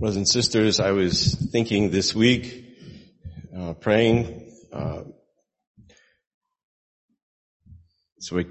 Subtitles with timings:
[0.00, 2.64] Brothers and sisters, I was thinking this week,
[3.54, 5.02] uh, praying, uh,
[8.18, 8.46] so we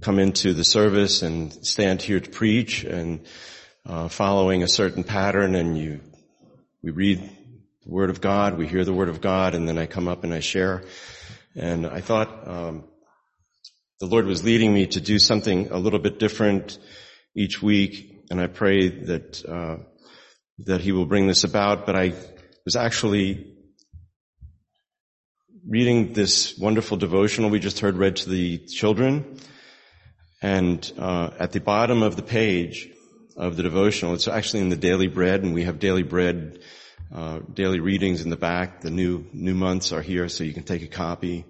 [0.00, 3.28] come into the service and stand here to preach and
[3.86, 6.00] uh, following a certain pattern and you,
[6.82, 7.20] we read
[7.84, 10.24] the Word of God, we hear the Word of God, and then I come up
[10.24, 10.82] and I share.
[11.54, 12.88] And I thought um,
[14.00, 16.76] the Lord was leading me to do something a little bit different
[17.36, 19.84] each week, and I pray that uh,
[20.64, 21.86] that He will bring this about.
[21.86, 22.12] But I
[22.64, 23.56] was actually
[25.66, 29.38] reading this wonderful devotional we just heard read to the children,
[30.42, 32.88] and uh, at the bottom of the page
[33.36, 36.60] of the devotional, it's actually in the daily bread, and we have daily bread.
[37.12, 38.82] Uh, daily readings in the back.
[38.82, 41.44] The new new months are here, so you can take a copy.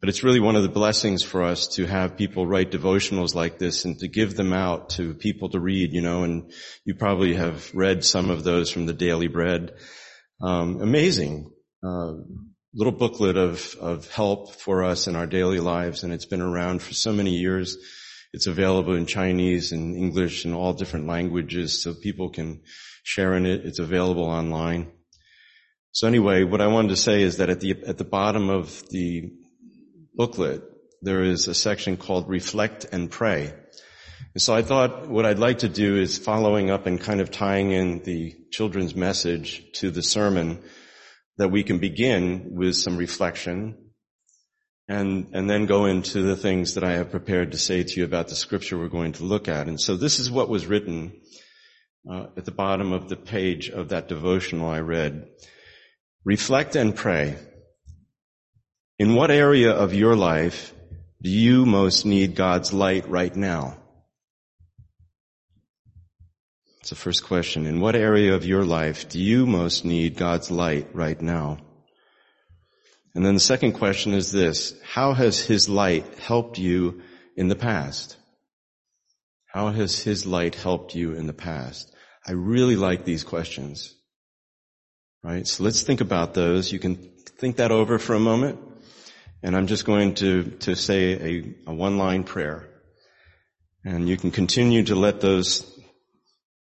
[0.00, 3.58] But it's really one of the blessings for us to have people write devotionals like
[3.58, 6.50] this and to give them out to people to read, you know, and
[6.86, 9.72] you probably have read some of those from the Daily Bread.
[10.40, 11.50] Um, amazing.
[11.82, 12.14] Uh,
[12.72, 16.80] little booklet of, of help for us in our daily lives and it's been around
[16.80, 17.76] for so many years.
[18.32, 22.62] It's available in Chinese and English and all different languages so people can
[23.02, 23.66] share in it.
[23.66, 24.92] It's available online.
[25.92, 28.88] So anyway, what I wanted to say is that at the, at the bottom of
[28.90, 29.32] the
[30.20, 30.62] booklet,
[31.00, 33.54] there is a section called Reflect and Pray.
[34.34, 37.30] And so I thought what I'd like to do is following up and kind of
[37.30, 40.62] tying in the children's message to the sermon
[41.38, 43.78] that we can begin with some reflection
[44.88, 48.04] and, and then go into the things that I have prepared to say to you
[48.04, 49.68] about the scripture we're going to look at.
[49.68, 51.18] And so this is what was written
[52.06, 55.30] uh, at the bottom of the page of that devotional I read.
[56.26, 57.38] Reflect and pray.
[59.00, 60.74] In what area of your life
[61.22, 63.78] do you most need God's light right now?
[66.76, 67.64] That's the first question.
[67.64, 71.56] In what area of your life do you most need God's light right now?
[73.14, 74.74] And then the second question is this.
[74.84, 77.00] How has His light helped you
[77.38, 78.18] in the past?
[79.46, 81.90] How has His light helped you in the past?
[82.26, 83.94] I really like these questions.
[85.22, 85.46] Right?
[85.46, 86.70] So let's think about those.
[86.70, 86.96] You can
[87.38, 88.66] think that over for a moment.
[89.42, 92.68] And I'm just going to, to say a, a one-line prayer.
[93.84, 95.66] And you can continue to let those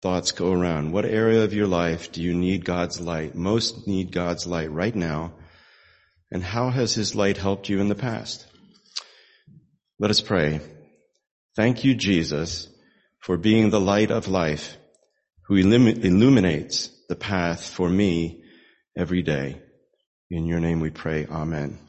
[0.02, 0.92] thoughts go around.
[0.92, 3.34] What area of your life do you need God's light?
[3.34, 5.32] Most need God's light right now.
[6.30, 8.46] And how has His light helped you in the past?
[9.98, 10.60] Let us pray.
[11.54, 12.68] Thank you, Jesus,
[13.20, 14.76] for being the light of life
[15.46, 18.42] who illuminates the path for me
[18.96, 19.62] every day.
[20.30, 21.26] In your name we pray.
[21.26, 21.85] Amen.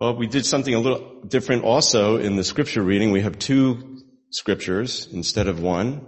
[0.00, 3.10] Well, we did something a little different also in the scripture reading.
[3.10, 3.98] We have two
[4.30, 6.06] scriptures instead of one.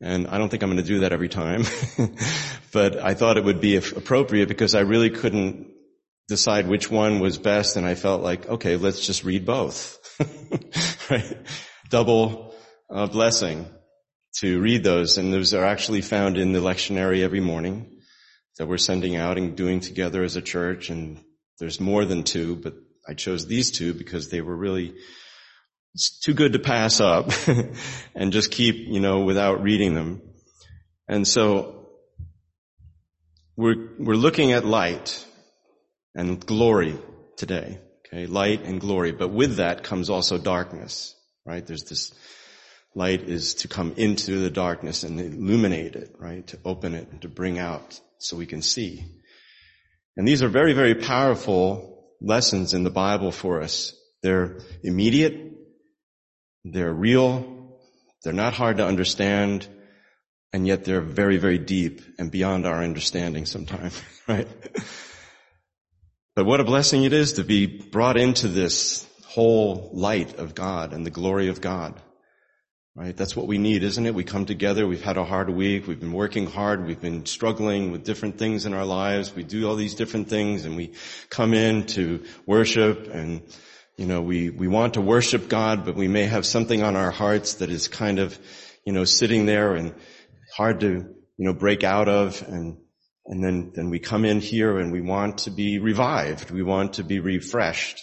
[0.00, 1.64] And I don't think I'm going to do that every time.
[2.72, 5.72] but I thought it would be appropriate because I really couldn't
[6.28, 9.98] decide which one was best and I felt like, okay, let's just read both.
[11.10, 11.36] right?
[11.90, 12.54] Double
[12.88, 13.66] uh, blessing
[14.38, 15.18] to read those.
[15.18, 17.90] And those are actually found in the lectionary every morning
[18.58, 20.90] that we're sending out and doing together as a church.
[20.90, 21.18] And
[21.58, 22.74] there's more than two, but
[23.08, 24.94] I chose these two because they were really
[26.22, 27.30] too good to pass up
[28.14, 30.22] and just keep, you know, without reading them.
[31.08, 31.88] And so
[33.56, 35.24] we're, we're looking at light
[36.14, 36.98] and glory
[37.36, 37.78] today.
[38.06, 38.26] Okay.
[38.26, 39.12] Light and glory.
[39.12, 41.14] But with that comes also darkness,
[41.44, 41.66] right?
[41.66, 42.12] There's this
[42.94, 46.46] light is to come into the darkness and illuminate it, right?
[46.48, 49.04] To open it and to bring out so we can see.
[50.16, 53.94] And these are very, very powerful lessons in the Bible for us.
[54.22, 55.52] They're immediate.
[56.64, 57.78] They're real.
[58.22, 59.68] They're not hard to understand.
[60.52, 64.48] And yet they're very, very deep and beyond our understanding sometimes, right?
[66.34, 70.92] But what a blessing it is to be brought into this whole light of God
[70.92, 72.00] and the glory of God.
[72.98, 73.14] Right?
[73.14, 74.14] That's what we need, isn't it?
[74.14, 74.86] We come together.
[74.86, 75.86] We've had a hard week.
[75.86, 76.86] We've been working hard.
[76.86, 79.34] We've been struggling with different things in our lives.
[79.34, 80.94] We do all these different things and we
[81.28, 83.42] come in to worship and,
[83.98, 87.10] you know, we, we want to worship God, but we may have something on our
[87.10, 88.38] hearts that is kind of,
[88.86, 89.92] you know, sitting there and
[90.56, 92.78] hard to, you know, break out of and,
[93.26, 96.50] and then, then we come in here and we want to be revived.
[96.50, 98.00] We want to be refreshed.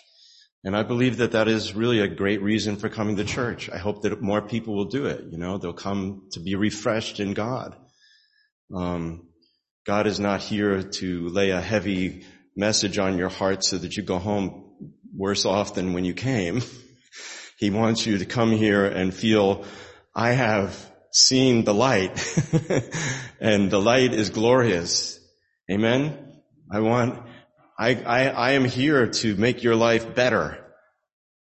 [0.66, 3.70] And I believe that that is really a great reason for coming to church.
[3.70, 5.26] I hope that more people will do it.
[5.30, 7.76] You know, they'll come to be refreshed in God.
[8.74, 9.28] Um,
[9.86, 12.26] God is not here to lay a heavy
[12.56, 14.72] message on your heart so that you go home
[15.14, 16.62] worse off than when you came.
[17.58, 19.66] he wants you to come here and feel,
[20.16, 22.18] I have seen the light
[23.42, 25.20] and the light is glorious.
[25.70, 26.42] Amen.
[26.72, 27.22] I want,
[27.84, 30.58] I, I, I am here to make your life better.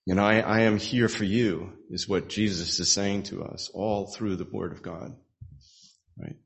[0.07, 4.09] And I, I am here for you is what Jesus is saying to us all
[4.09, 5.17] through the word of God.
[6.19, 6.37] Right.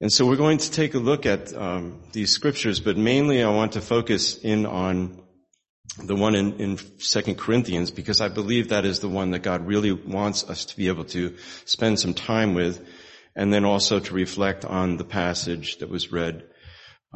[0.00, 3.50] And so we're going to take a look at um, these scriptures, but mainly I
[3.50, 5.22] want to focus in on
[6.02, 9.66] the one in, in 2 Corinthians because I believe that is the one that God
[9.66, 11.36] really wants us to be able to
[11.66, 12.82] spend some time with
[13.34, 16.42] and then also to reflect on the passage that was read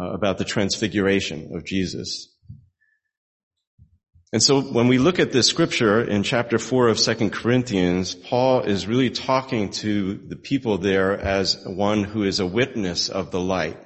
[0.01, 2.35] uh, about the transfiguration of Jesus.
[4.33, 8.63] And so when we look at this scripture in chapter 4 of second Corinthians, Paul
[8.63, 13.41] is really talking to the people there as one who is a witness of the
[13.41, 13.79] light.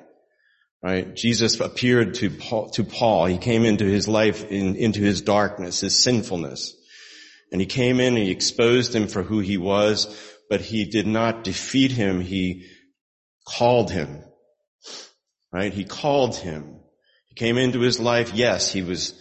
[0.83, 1.17] Right?
[1.17, 3.25] Jesus appeared to Paul, to Paul.
[3.25, 6.77] He came into his life, in, into his darkness, his sinfulness.
[7.51, 10.15] And he came in and he exposed him for who he was,
[10.51, 12.21] but he did not defeat him.
[12.21, 12.67] He
[13.47, 14.23] called him.
[15.55, 15.73] Right?
[15.73, 16.81] He called him.
[17.29, 18.35] He came into his life.
[18.35, 19.15] Yes, he was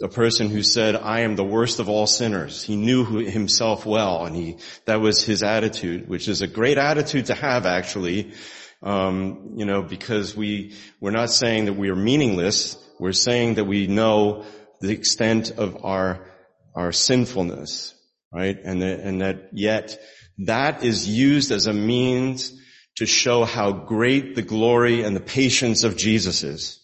[0.00, 2.62] a person who said, I am the worst of all sinners.
[2.62, 7.26] He knew himself well and he, that was his attitude, which is a great attitude
[7.26, 8.32] to have actually,
[8.80, 12.78] um, you know, because we, we're not saying that we are meaningless.
[13.00, 14.44] We're saying that we know
[14.80, 16.30] the extent of our,
[16.76, 17.92] our sinfulness,
[18.32, 18.56] right?
[18.62, 19.98] And that, and that yet
[20.38, 22.52] that is used as a means
[22.96, 26.80] to show how great the glory and the patience of Jesus is,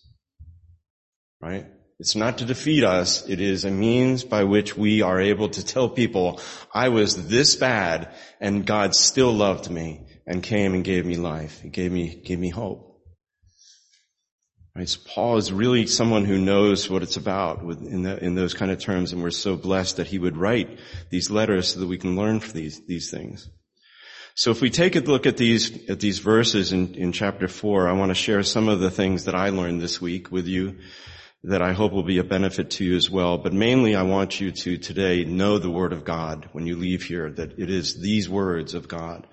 [1.41, 1.67] right?
[1.99, 3.29] It's not to defeat us.
[3.29, 6.41] It is a means by which we are able to tell people,
[6.75, 11.61] I was this bad and God still loved me and came and gave me life.
[11.61, 12.89] He gave me, gave me hope.
[14.75, 18.55] Right, so Paul is really someone who knows what it's about in, the, in those
[18.55, 20.79] kind of terms, and we're so blessed that he would write
[21.11, 23.51] these letters so that we can learn from these, these things.
[24.35, 27.87] So if we take a look at these, at these verses in, in chapter four,
[27.87, 30.79] I want to share some of the things that I learned this week with you
[31.45, 33.37] that I hope will be a benefit to you as well.
[33.37, 37.03] But mainly I want you to today know the Word of God when you leave
[37.03, 39.27] here, that it is these words of God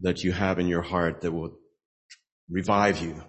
[0.00, 1.56] that you have in your heart that will
[2.50, 3.22] revive you,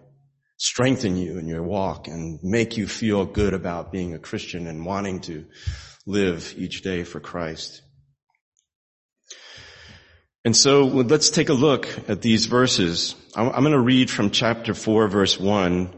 [0.57, 4.85] strengthen you in your walk and make you feel good about being a Christian and
[4.85, 5.45] wanting to
[6.05, 7.81] live each day for Christ.
[10.47, 13.15] And so let's take a look at these verses.
[13.35, 15.93] I'm going to read from chapter 4 verse 1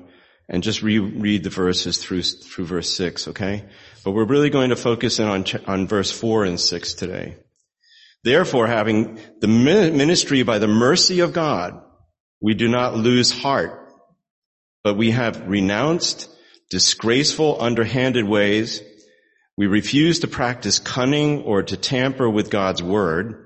[0.50, 3.66] and just reread the verses through, through verse 6, okay?
[4.04, 7.38] But we're really going to focus in on, on verse 4 and 6 today.
[8.24, 11.80] Therefore, having the ministry by the mercy of God,
[12.42, 13.88] we do not lose heart,
[14.84, 16.28] but we have renounced
[16.72, 18.82] disgraceful, underhanded ways.
[19.56, 23.46] We refuse to practice cunning or to tamper with God's word,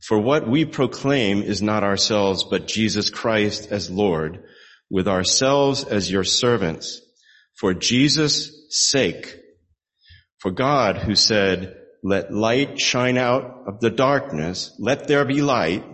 [0.00, 4.44] For what we proclaim is not ourselves, but Jesus Christ as Lord,
[4.90, 7.00] with ourselves as your servants,
[7.54, 9.40] for Jesus' sake.
[10.38, 15.84] For God who said, let light shine out of the darkness, let there be light,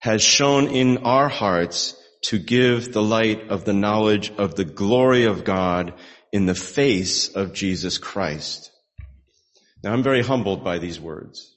[0.00, 5.24] has shone in our hearts to give the light of the knowledge of the glory
[5.24, 5.94] of God
[6.32, 8.70] in the face of Jesus Christ.
[9.82, 11.53] Now I'm very humbled by these words.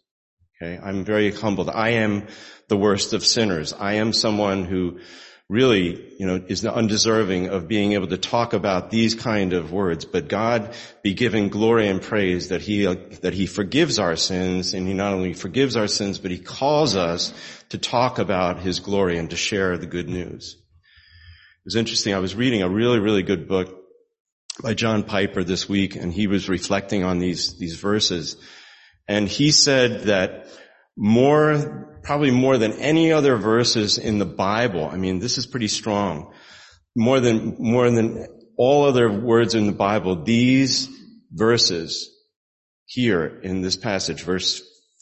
[0.62, 0.80] Okay.
[0.82, 1.70] I'm very humbled.
[1.70, 2.28] I am
[2.68, 3.74] the worst of sinners.
[3.74, 5.00] I am someone who
[5.50, 10.04] really, you know, is undeserving of being able to talk about these kind of words.
[10.04, 10.74] But God
[11.04, 15.14] be given glory and praise that He, that He forgives our sins and He not
[15.14, 17.34] only forgives our sins, but He calls us
[17.70, 20.56] to talk about His glory and to share the good news.
[20.56, 22.14] It was interesting.
[22.14, 23.74] I was reading a really, really good book
[24.62, 28.38] by John Piper this week and he was reflecting on these, these verses.
[29.08, 30.48] And he said that
[30.96, 34.88] more probably more than any other verses in the Bible.
[34.90, 36.32] I mean, this is pretty strong.
[36.96, 40.90] More than, more than all other words in the Bible, these
[41.32, 42.10] verses
[42.86, 44.62] here in this passage, verse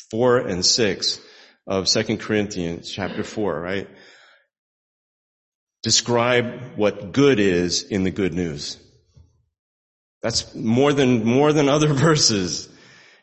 [0.09, 1.21] four and six
[1.67, 3.88] of Second Corinthians chapter four, right?
[5.83, 8.77] Describe what good is in the good news.
[10.24, 12.67] That's more than, more than other verses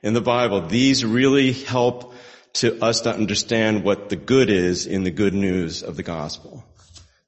[0.02, 0.66] in the Bible.
[0.66, 2.14] These really help
[2.54, 6.64] to us to understand what the good is in the good news of the gospel.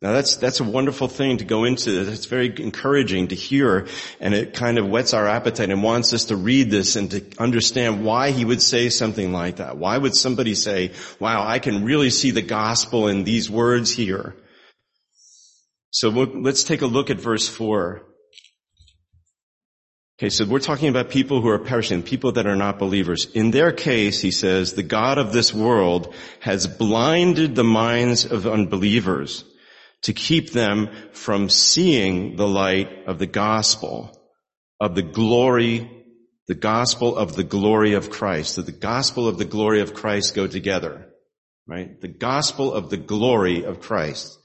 [0.03, 2.03] Now that's, that's a wonderful thing to go into.
[2.03, 3.87] It's very encouraging to hear
[4.21, 7.25] and it kind of whets our appetite and wants us to read this and to
[7.39, 9.79] understand why he would say something like that.
[9.79, 14.35] Why would somebody say, wow, I can really see the gospel in these words here?
[15.91, 18.03] So let's take a look at verse four.
[20.17, 23.25] Okay, so we're talking about people who are perishing, people that are not believers.
[23.33, 28.47] In their case, he says, the God of this world has blinded the minds of
[28.47, 29.45] unbelievers
[30.03, 34.17] to keep them from seeing the light of the gospel
[34.79, 35.91] of the glory,
[36.47, 38.55] the gospel of the glory of Christ.
[38.55, 41.09] So the gospel of the glory of Christ go together,
[41.67, 42.01] right?
[42.01, 44.39] The gospel of the glory of Christ.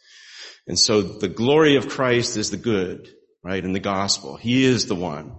[0.65, 3.07] And so the glory of Christ is the good,
[3.43, 3.63] right?
[3.63, 4.35] In the gospel.
[4.35, 5.35] He is the one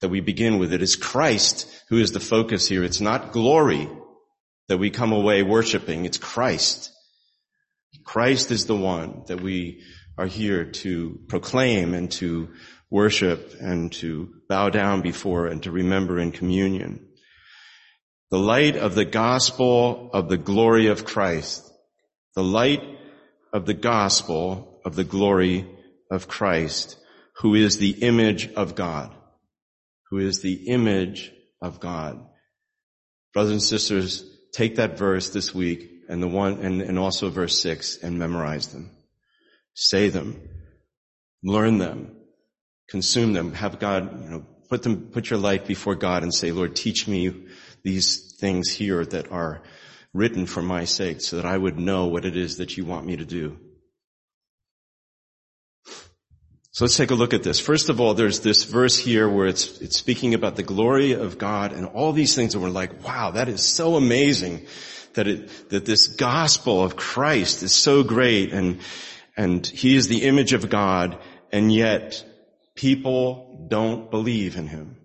[0.00, 0.72] that we begin with.
[0.72, 2.84] It is Christ who is the focus here.
[2.84, 3.88] It's not glory
[4.68, 6.04] that we come away worshiping.
[6.04, 6.90] It's Christ.
[8.04, 9.82] Christ is the one that we
[10.18, 12.50] are here to proclaim and to
[12.90, 17.08] worship and to bow down before and to remember in communion.
[18.30, 21.70] The light of the gospel of the glory of Christ.
[22.34, 22.82] The light
[23.52, 25.68] of the gospel of the glory
[26.10, 26.96] of Christ,
[27.38, 29.14] who is the image of God
[30.14, 32.24] who is the image of God.
[33.32, 37.60] Brothers and sisters, take that verse this week and the one, and, and also verse
[37.60, 38.90] six and memorize them.
[39.74, 40.40] Say them.
[41.42, 42.14] Learn them.
[42.88, 43.54] Consume them.
[43.54, 47.08] Have God, you know, put them, put your life before God and say, Lord, teach
[47.08, 47.48] me
[47.82, 49.64] these things here that are
[50.12, 53.04] written for my sake so that I would know what it is that you want
[53.04, 53.58] me to do.
[56.74, 57.60] So let's take a look at this.
[57.60, 61.38] First of all, there's this verse here where it's, it's speaking about the glory of
[61.38, 64.66] God and all these things and we're like, wow, that is so amazing
[65.12, 68.80] that it, that this gospel of Christ is so great and,
[69.36, 71.16] and he is the image of God
[71.52, 72.24] and yet
[72.74, 74.96] people don't believe in him.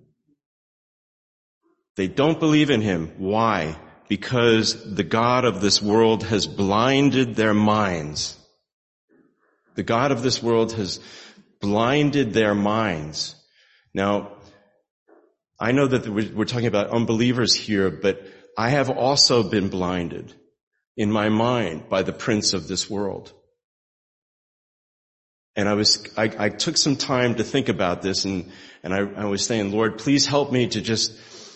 [1.97, 3.13] They don't believe in him.
[3.19, 3.77] Why?
[4.07, 8.35] Because the God of this world has blinded their minds.
[9.75, 10.99] The God of this world has
[11.61, 13.35] blinded their minds.
[13.93, 14.33] Now,
[15.59, 18.25] I know that we're talking about unbelievers here, but
[18.57, 20.33] I have also been blinded
[20.95, 23.33] in my mind by the prince of this world.
[25.55, 28.51] And I was, I, I took some time to think about this and,
[28.83, 31.11] and I, I was saying, Lord, please help me to just,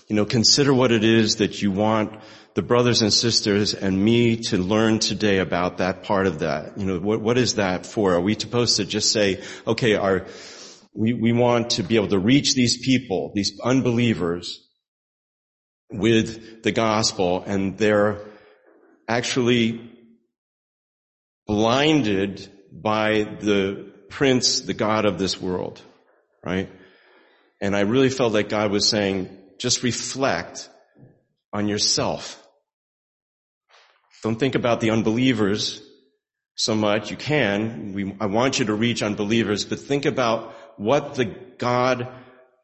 [0.09, 2.19] you know, consider what it is that you want
[2.55, 6.77] the brothers and sisters and me to learn today about that part of that.
[6.77, 8.13] You know, what, what is that for?
[8.13, 10.25] Are we supposed to just say, okay, our,
[10.93, 14.59] we, we want to be able to reach these people, these unbelievers
[15.89, 18.19] with the gospel and they're
[19.07, 19.89] actually
[21.47, 25.81] blinded by the prince, the God of this world,
[26.43, 26.69] right?
[27.59, 30.69] And I really felt like God was saying, just reflect
[31.51, 32.42] on yourself.
[34.23, 35.81] Don't think about the unbelievers
[36.55, 37.11] so much.
[37.11, 37.91] You can.
[37.93, 42.07] We, I want you to reach unbelievers, but think about what the God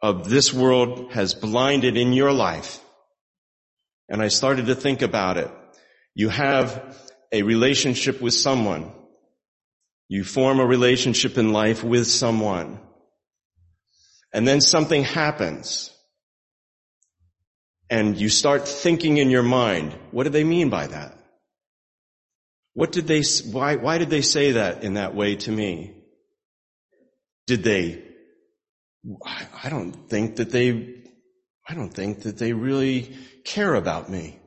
[0.01, 2.79] of this world has blinded in your life.
[4.07, 5.51] And I started to think about it.
[6.15, 6.97] You have
[7.31, 8.93] a relationship with someone.
[10.07, 12.79] You form a relationship in life with someone.
[14.33, 15.91] And then something happens.
[17.89, 21.18] And you start thinking in your mind, what do they mean by that?
[22.73, 25.93] What did they, why, why did they say that in that way to me?
[27.47, 28.03] Did they,
[29.63, 30.95] I, don't think that they,
[31.67, 34.39] I don't think that they really care about me.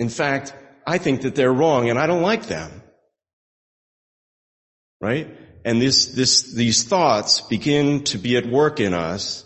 [0.00, 0.52] In fact,
[0.86, 2.82] I think that they're wrong and I don't like them.
[5.00, 5.36] Right?
[5.64, 9.44] And this, this, these thoughts begin to be at work in us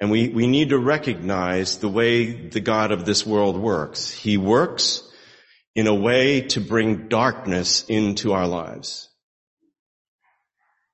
[0.00, 4.10] and we, we need to recognize the way the God of this world works.
[4.10, 5.02] He works
[5.74, 9.08] in a way to bring darkness into our lives.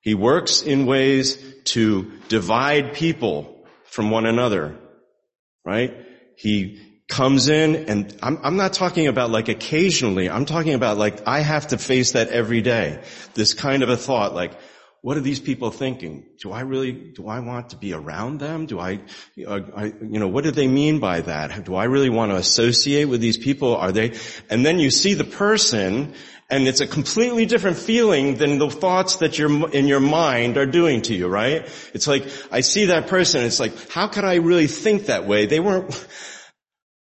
[0.00, 4.76] He works in ways to divide people from one another,
[5.64, 5.97] right?
[6.37, 11.26] He comes in and I'm, I'm, not talking about like occasionally, I'm talking about like
[11.26, 13.02] I have to face that every day.
[13.35, 14.52] This kind of a thought like,
[15.06, 16.26] what are these people thinking?
[16.42, 18.66] Do I really, do I want to be around them?
[18.66, 18.98] Do I,
[19.46, 21.64] uh, I, you know, what do they mean by that?
[21.64, 23.76] Do I really want to associate with these people?
[23.76, 24.18] Are they,
[24.50, 26.14] and then you see the person
[26.50, 30.66] and it's a completely different feeling than the thoughts that you're in your mind are
[30.66, 31.62] doing to you, right?
[31.94, 35.46] It's like, I see that person, it's like, how could I really think that way?
[35.46, 36.04] They weren't,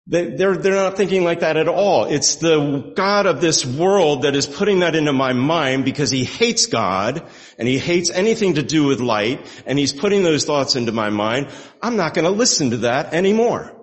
[0.07, 2.07] They're, they're not thinking like that at all.
[2.07, 6.25] It's the God of this world that is putting that into my mind because he
[6.25, 7.25] hates God
[7.59, 11.11] and he hates anything to do with light and he's putting those thoughts into my
[11.11, 11.49] mind.
[11.81, 13.77] I'm not going to listen to that anymore.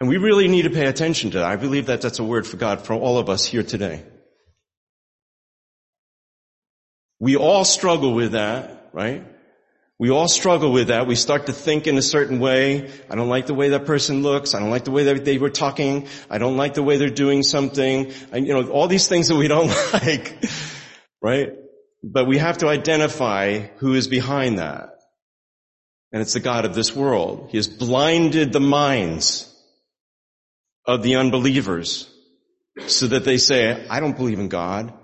[0.00, 1.46] And we really need to pay attention to that.
[1.46, 4.04] I believe that that's a word for God for all of us here today.
[7.20, 9.24] We all struggle with that, right?
[9.98, 11.08] We all struggle with that.
[11.08, 12.88] We start to think in a certain way.
[13.10, 14.54] I don't like the way that person looks.
[14.54, 16.06] I don't like the way that they were talking.
[16.30, 18.12] I don't like the way they're doing something.
[18.30, 20.44] And, you know, all these things that we don't like,
[21.20, 21.52] right?
[22.04, 24.90] But we have to identify who is behind that.
[26.12, 27.48] And it's the God of this world.
[27.50, 29.52] He has blinded the minds
[30.86, 32.08] of the unbelievers
[32.86, 34.94] so that they say, I don't believe in God.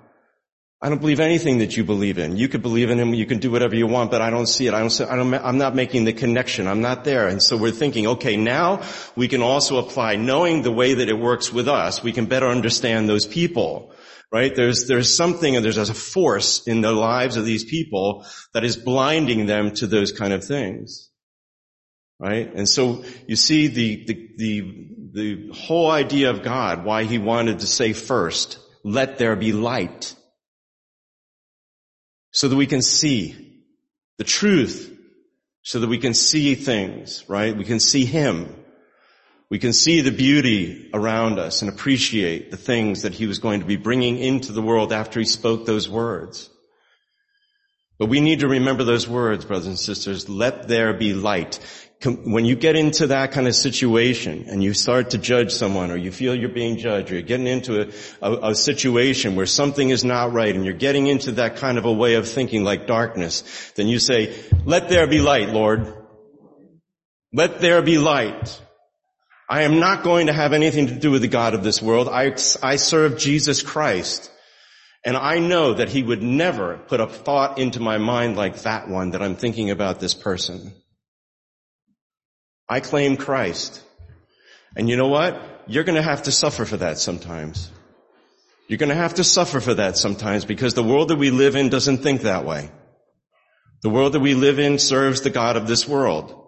[0.84, 2.36] I don't believe anything that you believe in.
[2.36, 4.66] You could believe in him, you can do whatever you want, but I don't see
[4.66, 4.74] it.
[4.74, 6.66] I don't, I don't, I'm not making the connection.
[6.68, 7.26] I'm not there.
[7.26, 8.82] And so we're thinking, okay, now
[9.16, 12.48] we can also apply, knowing the way that it works with us, we can better
[12.48, 13.94] understand those people.
[14.30, 14.54] Right?
[14.54, 18.76] There's, there's something and there's a force in the lives of these people that is
[18.76, 21.08] blinding them to those kind of things.
[22.18, 22.54] Right?
[22.54, 27.60] And so you see the, the, the, the whole idea of God, why he wanted
[27.60, 30.14] to say first, let there be light
[32.34, 33.62] so that we can see
[34.18, 34.92] the truth,
[35.62, 37.56] so that we can see things, right?
[37.56, 38.52] We can see Him.
[39.50, 43.60] We can see the beauty around us and appreciate the things that He was going
[43.60, 46.50] to be bringing into the world after He spoke those words.
[48.00, 50.28] But we need to remember those words, brothers and sisters.
[50.28, 51.60] Let there be light
[52.02, 55.96] when you get into that kind of situation and you start to judge someone or
[55.96, 59.88] you feel you're being judged or you're getting into a, a, a, situation where something
[59.88, 62.86] is not right and you're getting into that kind of a way of thinking like
[62.86, 64.34] darkness, then you say,
[64.64, 65.94] let there be light, Lord.
[67.32, 68.60] Let there be light.
[69.48, 72.08] I am not going to have anything to do with the God of this world.
[72.08, 74.30] I, I serve Jesus Christ.
[75.04, 78.88] And I know that he would never put a thought into my mind like that
[78.88, 80.72] one that I'm thinking about this person.
[82.68, 83.82] I claim Christ.
[84.76, 85.40] And you know what?
[85.66, 87.70] You're going to have to suffer for that sometimes.
[88.68, 91.56] You're going to have to suffer for that sometimes because the world that we live
[91.56, 92.70] in doesn't think that way.
[93.82, 96.43] The world that we live in serves the God of this world.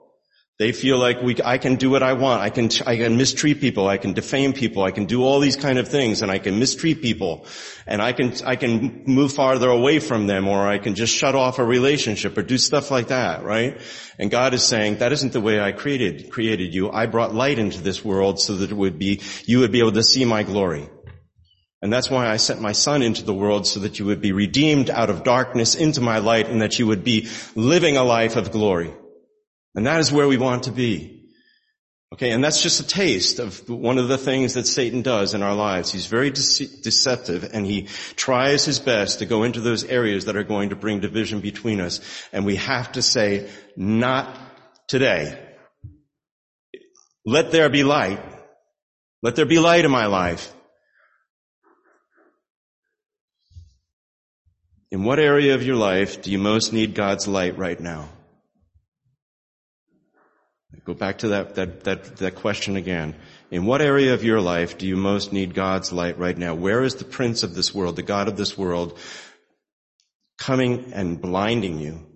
[0.59, 2.41] They feel like we, I can do what I want.
[2.41, 3.89] I can, I can mistreat people.
[3.89, 4.85] I can defame people.
[4.85, 7.45] I can do all these kind of things and I can mistreat people
[7.87, 11.35] and I can, I can move farther away from them or I can just shut
[11.35, 13.79] off a relationship or do stuff like that, right?
[14.19, 16.91] And God is saying, that isn't the way I created, created you.
[16.91, 19.93] I brought light into this world so that it would be, you would be able
[19.93, 20.89] to see my glory.
[21.83, 24.33] And that's why I sent my son into the world so that you would be
[24.33, 28.37] redeemed out of darkness into my light and that you would be living a life
[28.37, 28.95] of glory.
[29.77, 31.13] And that is where we want to be.
[32.15, 35.43] Okay, and that's just a taste of one of the things that Satan does in
[35.43, 35.93] our lives.
[35.93, 40.37] He's very dece- deceptive and he tries his best to go into those areas that
[40.37, 42.01] are going to bring division between us.
[42.33, 44.35] And we have to say, not
[44.87, 45.39] today.
[47.27, 48.23] Let there be light.
[49.21, 50.55] Let there be light in my life.
[54.93, 58.09] In what area of your life do you most need God's light right now?
[60.87, 63.17] Go back to that, that, that, that question again.
[63.51, 66.55] In what area of your life do you most need God's light right now?
[66.55, 68.97] Where is the prince of this world, the God of this world,
[70.39, 72.07] coming and blinding you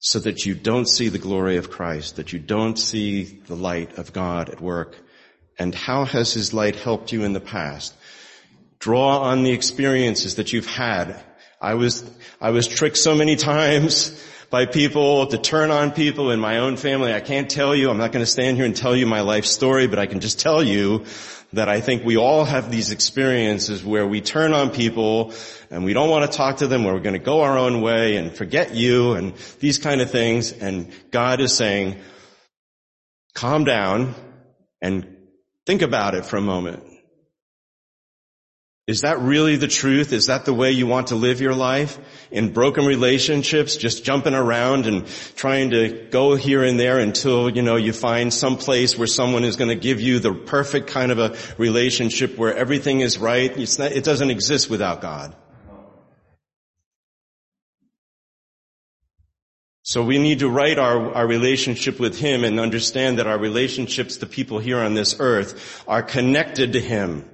[0.00, 3.96] so that you don't see the glory of Christ, that you don't see the light
[3.96, 4.96] of God at work?
[5.56, 7.94] And how has his light helped you in the past?
[8.80, 11.16] Draw on the experiences that you've had.
[11.60, 12.04] I was,
[12.40, 16.76] I was tricked so many times by people, to turn on people in my own
[16.76, 17.12] family.
[17.12, 19.44] I can't tell you, I'm not going to stand here and tell you my life
[19.44, 21.04] story, but I can just tell you
[21.52, 25.32] that I think we all have these experiences where we turn on people
[25.70, 27.80] and we don't want to talk to them, where we're going to go our own
[27.80, 30.52] way and forget you and these kind of things.
[30.52, 31.96] And God is saying,
[33.34, 34.14] calm down
[34.80, 35.16] and
[35.66, 36.82] think about it for a moment.
[38.86, 40.12] Is that really the truth?
[40.12, 41.98] Is that the way you want to live your life?
[42.30, 47.62] In broken relationships, just jumping around and trying to go here and there until, you
[47.62, 51.10] know, you find some place where someone is going to give you the perfect kind
[51.10, 53.56] of a relationship where everything is right.
[53.56, 55.34] Not, it doesn't exist without God.
[59.82, 64.18] So we need to right our, our relationship with Him and understand that our relationships
[64.18, 67.28] to people here on this earth are connected to Him.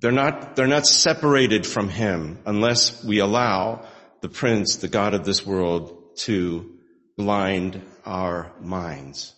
[0.00, 3.86] They're not, they're not separated from Him unless we allow
[4.20, 6.76] the prince, the God of this world, to
[7.16, 9.34] blind our minds.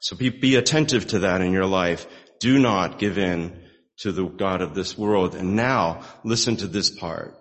[0.00, 2.06] So be, be attentive to that in your life.
[2.40, 3.64] Do not give in
[3.98, 5.34] to the God of this world.
[5.34, 7.34] And now listen to this part.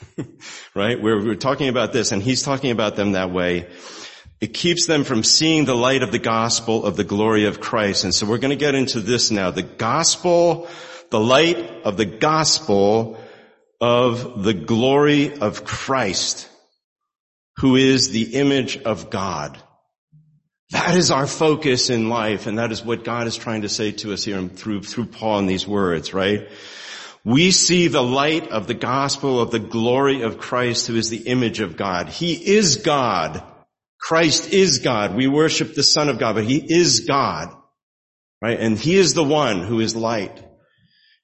[0.74, 1.00] right?
[1.00, 3.68] We're, we're talking about this and he's talking about them that way.
[4.40, 8.04] It keeps them from seeing the light of the gospel of the glory of Christ.
[8.04, 9.50] And so we're going to get into this now.
[9.50, 10.68] The gospel,
[11.10, 13.18] the light of the gospel
[13.80, 16.48] of the glory of Christ,
[17.58, 19.58] who is the image of God.
[20.70, 23.92] That is our focus in life, and that is what God is trying to say
[23.92, 26.48] to us here through, through Paul in these words, right?
[27.24, 31.26] We see the light of the gospel of the glory of Christ who is the
[31.26, 32.08] image of God.
[32.08, 33.42] He is God.
[34.00, 35.16] Christ is God.
[35.16, 37.48] We worship the Son of God, but He is God.
[38.40, 38.60] Right?
[38.60, 40.45] And He is the one who is light.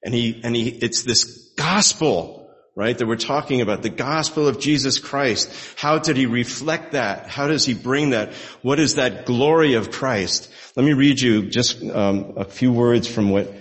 [0.03, 2.43] And He, and He, it's this gospel
[2.75, 2.97] right?
[2.97, 5.51] That we're talking about the gospel of Jesus Christ.
[5.77, 7.27] How did he reflect that?
[7.27, 8.33] How does he bring that?
[8.61, 10.51] What is that glory of Christ?
[10.75, 13.53] Let me read you just um, a few words from what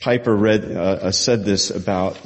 [0.00, 2.18] Piper read, uh, uh, said this about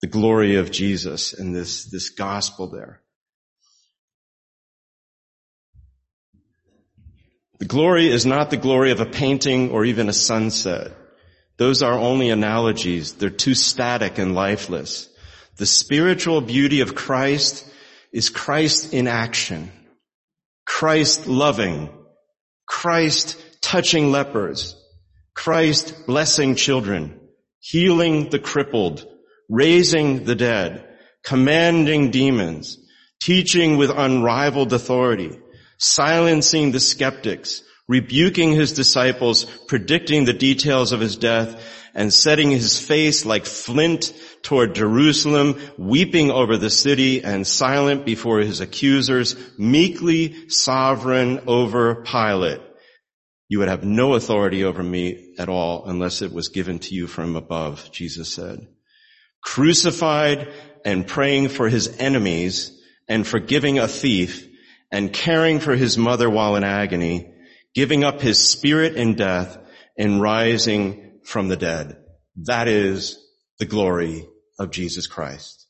[0.00, 3.02] the glory of Jesus and this, this gospel there.
[7.58, 10.92] The glory is not the glory of a painting or even a sunset.
[11.58, 13.14] Those are only analogies.
[13.14, 15.08] They're too static and lifeless.
[15.56, 17.66] The spiritual beauty of Christ
[18.12, 19.70] is Christ in action.
[20.66, 21.88] Christ loving.
[22.66, 24.76] Christ touching lepers.
[25.34, 27.20] Christ blessing children.
[27.60, 29.06] Healing the crippled.
[29.48, 30.86] Raising the dead.
[31.24, 32.78] Commanding demons.
[33.22, 35.38] Teaching with unrivaled authority.
[35.78, 37.62] Silencing the skeptics.
[37.88, 39.44] Rebuking his disciples.
[39.44, 41.62] Predicting the details of his death
[41.94, 48.40] and setting his face like flint toward Jerusalem, weeping over the city and silent before
[48.40, 52.60] his accusers, meekly sovereign over Pilate.
[53.48, 57.06] You would have no authority over me at all unless it was given to you
[57.06, 58.66] from above, Jesus said.
[59.42, 60.52] Crucified
[60.84, 64.46] and praying for his enemies and forgiving a thief
[64.90, 67.32] and caring for his mother while in agony,
[67.76, 69.58] giving up his spirit in death
[69.98, 71.94] and rising from the dead.
[72.44, 73.22] That is
[73.58, 74.26] the glory
[74.58, 75.66] of Jesus Christ.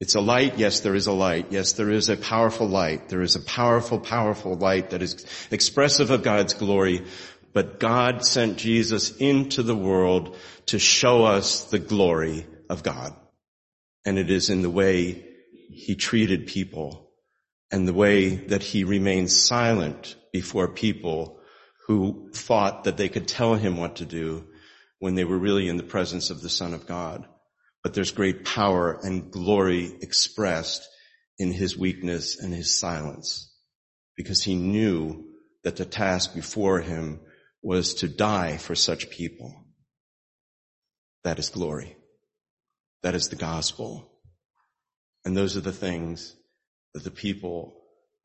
[0.00, 0.58] It's a light.
[0.58, 1.46] Yes, there is a light.
[1.50, 3.08] Yes, there is a powerful light.
[3.08, 7.04] There is a powerful, powerful light that is expressive of God's glory.
[7.52, 13.14] But God sent Jesus into the world to show us the glory of God.
[14.04, 15.24] And it is in the way
[15.70, 17.07] he treated people
[17.70, 21.40] and the way that he remained silent before people
[21.86, 24.46] who thought that they could tell him what to do
[24.98, 27.26] when they were really in the presence of the Son of God.
[27.82, 30.86] But there's great power and glory expressed
[31.38, 33.54] in his weakness and his silence
[34.16, 35.24] because he knew
[35.62, 37.20] that the task before him
[37.62, 39.64] was to die for such people.
[41.24, 41.96] That is glory.
[43.02, 44.10] That is the gospel.
[45.24, 46.34] And those are the things
[46.94, 47.74] that the people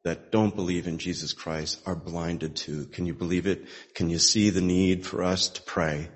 [0.03, 2.85] that don't believe in Jesus Christ are blinded to.
[2.87, 3.65] Can you believe it?
[3.95, 6.09] Can you see the need for us to pray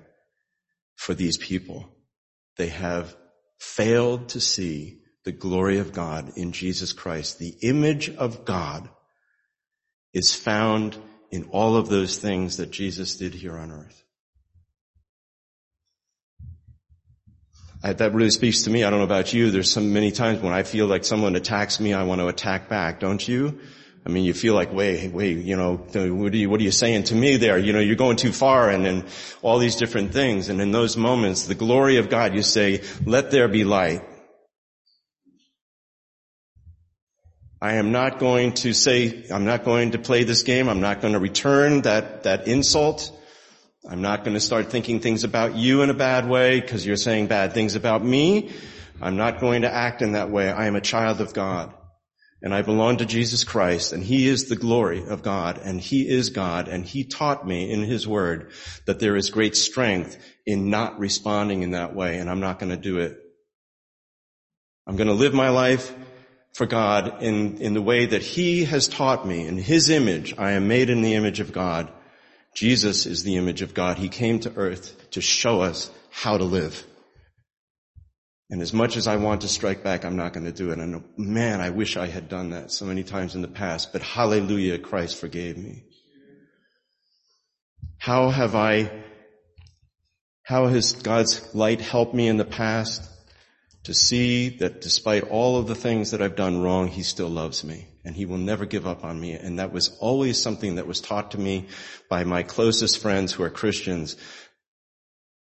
[0.96, 1.88] for these people?
[2.56, 3.16] They have
[3.58, 7.38] failed to see the glory of God in Jesus Christ.
[7.38, 8.88] The image of God
[10.12, 10.96] is found
[11.30, 14.04] in all of those things that Jesus did here on earth.
[17.82, 18.82] I, that really speaks to me.
[18.82, 19.50] I don't know about you.
[19.50, 22.68] There's so many times when I feel like someone attacks me, I want to attack
[22.68, 23.60] back, don't you?
[24.04, 26.70] I mean, you feel like, wait, wait, you know, what are you, what are you
[26.70, 27.58] saying to me there?
[27.58, 29.06] You know, you're going too far and then
[29.42, 30.48] all these different things.
[30.48, 34.02] And in those moments, the glory of God, you say, let there be light.
[37.60, 40.68] I am not going to say, I'm not going to play this game.
[40.68, 43.12] I'm not going to return that, that insult.
[43.86, 46.96] I'm not going to start thinking things about you in a bad way because you're
[46.96, 48.50] saying bad things about me.
[49.00, 50.50] I'm not going to act in that way.
[50.50, 51.72] I am a child of God
[52.42, 56.08] and I belong to Jesus Christ and he is the glory of God and he
[56.08, 58.52] is God and he taught me in his word
[58.86, 62.70] that there is great strength in not responding in that way and I'm not going
[62.70, 63.18] to do it.
[64.86, 65.94] I'm going to live my life
[66.54, 70.34] for God in, in the way that he has taught me in his image.
[70.38, 71.92] I am made in the image of God.
[72.54, 73.98] Jesus is the image of God.
[73.98, 76.84] He came to earth to show us how to live.
[78.50, 80.78] And as much as I want to strike back, I'm not going to do it.
[80.78, 84.02] And man, I wish I had done that so many times in the past, but
[84.02, 85.84] hallelujah, Christ forgave me.
[87.98, 88.90] How have I,
[90.42, 93.08] how has God's light helped me in the past
[93.84, 97.64] to see that despite all of the things that I've done wrong, he still loves
[97.64, 99.32] me and he will never give up on me.
[99.32, 101.66] And that was always something that was taught to me
[102.08, 104.16] by my closest friends who are Christians.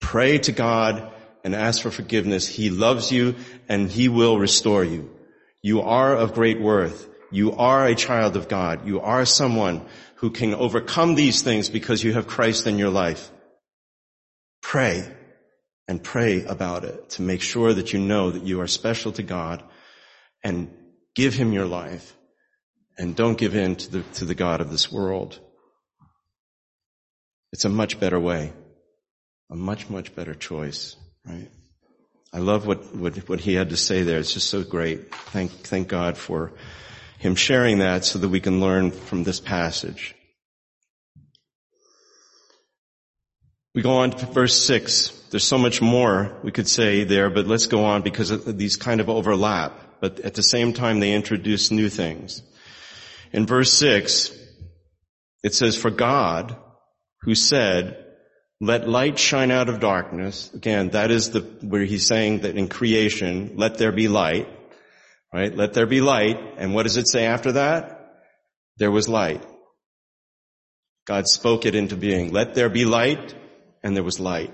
[0.01, 1.11] Pray to God
[1.43, 2.47] and ask for forgiveness.
[2.47, 3.35] He loves you
[3.69, 5.09] and he will restore you.
[5.61, 7.07] You are of great worth.
[7.31, 8.87] You are a child of God.
[8.87, 13.31] You are someone who can overcome these things because you have Christ in your life.
[14.61, 15.09] Pray
[15.87, 19.23] and pray about it to make sure that you know that you are special to
[19.23, 19.63] God
[20.43, 20.73] and
[21.15, 22.16] give him your life
[22.97, 25.39] and don't give in to the, to the God of this world.
[27.53, 28.53] It's a much better way,
[29.49, 31.49] a much, much better choice, right?
[32.33, 34.19] I love what, what, what he had to say there.
[34.19, 35.15] It's just so great.
[35.15, 36.51] Thank, thank God for
[37.19, 40.13] him sharing that so that we can learn from this passage.
[43.73, 45.09] We go on to verse six.
[45.29, 48.99] There's so much more we could say there, but let's go on because these kind
[48.99, 52.41] of overlap, but at the same time they introduce new things.
[53.33, 54.31] In verse six,
[55.43, 56.55] it says, for God,
[57.21, 58.05] who said,
[58.59, 60.51] let light shine out of darkness.
[60.53, 64.47] Again, that is the, where he's saying that in creation, let there be light,
[65.31, 65.55] right?
[65.55, 66.39] Let there be light.
[66.57, 68.15] And what does it say after that?
[68.77, 69.45] There was light.
[71.05, 72.31] God spoke it into being.
[72.31, 73.35] Let there be light
[73.83, 74.53] and there was light.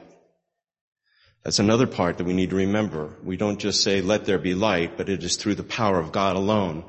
[1.43, 3.17] That's another part that we need to remember.
[3.23, 6.11] We don't just say, let there be light, but it is through the power of
[6.11, 6.85] God alone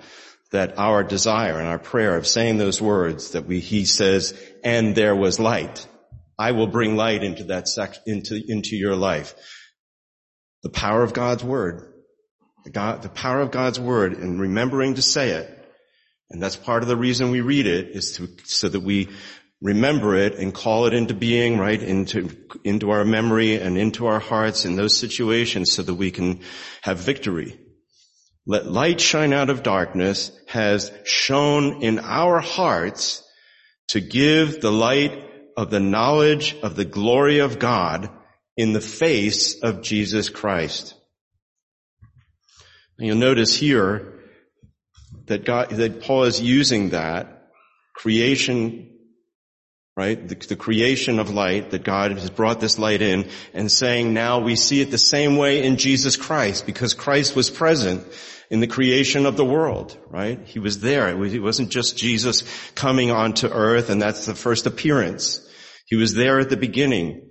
[0.54, 4.94] that our desire and our prayer of saying those words that we, he says, and
[4.94, 5.84] there was light.
[6.38, 9.34] I will bring light into that sec, into, into your life.
[10.62, 11.92] The power of God's word.
[12.62, 15.74] The, God, the power of God's word and remembering to say it.
[16.30, 19.08] And that's part of the reason we read it is to, so that we
[19.60, 22.30] remember it and call it into being, right, into,
[22.62, 26.42] into our memory and into our hearts in those situations so that we can
[26.82, 27.58] have victory.
[28.46, 33.22] Let light shine out of darkness has shone in our hearts
[33.88, 35.18] to give the light
[35.56, 38.10] of the knowledge of the glory of God
[38.56, 40.94] in the face of Jesus Christ.
[42.98, 44.20] And you'll notice here
[45.26, 47.50] that God, that Paul is using that
[47.94, 48.93] creation
[49.96, 50.28] right?
[50.28, 54.40] The, the, creation of light, that God has brought this light in and saying now
[54.40, 58.04] we see it the same way in Jesus Christ because Christ was present
[58.50, 60.40] in the creation of the world, right?
[60.46, 61.08] He was there.
[61.08, 62.42] It wasn't just Jesus
[62.74, 65.40] coming onto earth and that's the first appearance.
[65.86, 67.30] He was there at the beginning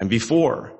[0.00, 0.76] and before.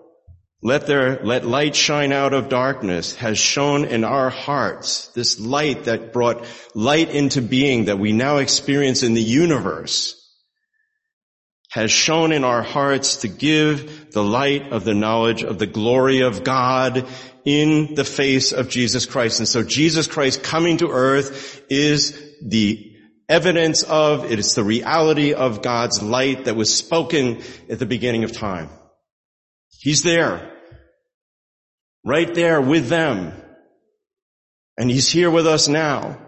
[0.62, 5.06] Let there, let light shine out of darkness has shone in our hearts.
[5.08, 10.19] This light that brought light into being that we now experience in the universe
[11.70, 16.20] has shone in our hearts to give the light of the knowledge of the glory
[16.20, 17.06] of God
[17.44, 19.38] in the face of Jesus Christ.
[19.38, 22.92] And so Jesus Christ coming to earth is the
[23.28, 28.24] evidence of, it is the reality of God's light that was spoken at the beginning
[28.24, 28.68] of time.
[29.78, 30.52] He's there.
[32.04, 33.32] Right there with them.
[34.76, 36.18] And He's here with us now.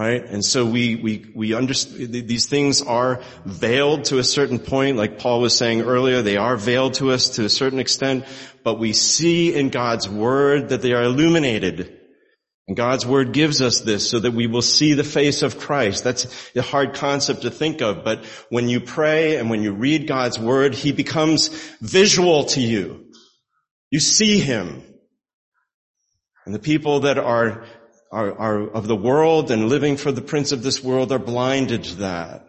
[0.00, 0.24] Right?
[0.24, 5.18] And so we, we, we understand, these things are veiled to a certain point, like
[5.18, 8.24] Paul was saying earlier, they are veiled to us to a certain extent,
[8.64, 12.00] but we see in God's Word that they are illuminated.
[12.66, 16.02] And God's Word gives us this so that we will see the face of Christ.
[16.02, 20.06] That's a hard concept to think of, but when you pray and when you read
[20.06, 21.48] God's Word, He becomes
[21.82, 23.04] visual to you.
[23.90, 24.82] You see Him.
[26.46, 27.66] And the people that are
[28.10, 31.84] are, are of the world and living for the prince of this world are blinded
[31.84, 32.46] to that.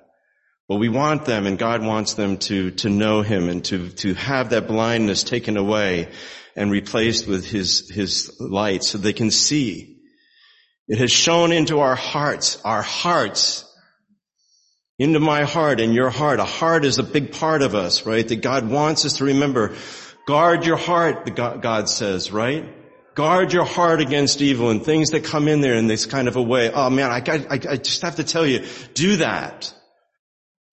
[0.67, 4.13] But we want them and God wants them to, to know Him and to, to
[4.15, 6.10] have that blindness taken away
[6.56, 10.00] and replaced with His, His light so they can see.
[10.88, 13.65] It has shone into our hearts, our hearts,
[14.97, 16.39] into my heart and your heart.
[16.39, 18.28] A heart is a big part of us, right?
[18.28, 19.76] That God wants us to remember.
[20.28, 22.81] Guard your heart, God says, right?
[23.13, 26.38] Guard your heart against evil and things that come in there in this kind of
[26.38, 26.71] a way.
[26.71, 29.74] Oh man, I, I, I just have to tell you, do that.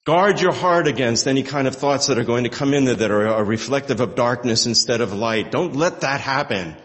[0.07, 2.94] Guard your heart against any kind of thoughts that are going to come in there
[2.94, 5.51] that are, are reflective of darkness instead of light.
[5.51, 6.77] Don't let that happen.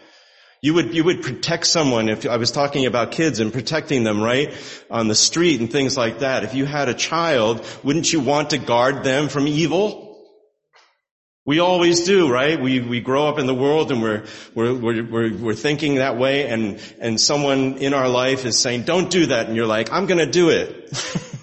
[0.62, 4.22] You would, you would protect someone if I was talking about kids and protecting them,
[4.22, 4.54] right?
[4.90, 6.44] On the street and things like that.
[6.44, 10.03] If you had a child, wouldn't you want to guard them from evil?
[11.46, 12.60] We always do, right?
[12.60, 14.24] We, we grow up in the world and we're,
[14.56, 19.10] we're, we're, we're, thinking that way and, and someone in our life is saying, don't
[19.10, 19.48] do that.
[19.48, 20.90] And you're like, I'm gonna do it.